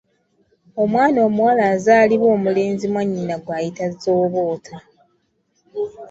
Omwana 0.83 1.19
omuwala 1.27 1.63
azaalibwa 1.73 2.27
omulenzi 2.35 2.85
mwannyina 2.89 3.35
gw'ayita 3.43 3.85
zooboota. 4.01 4.75